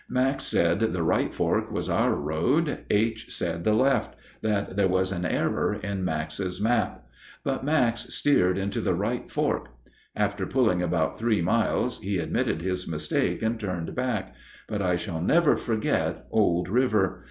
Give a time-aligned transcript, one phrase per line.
[0.09, 3.27] Max said the right fork was our road; H.
[3.29, 7.03] said the left, that there was an error in Max's map;
[7.43, 9.67] but Max steered into the right fork.
[10.15, 14.33] After pulling about three miles he admitted his mistake and turned back;
[14.67, 17.19] but I shall never forget Old River.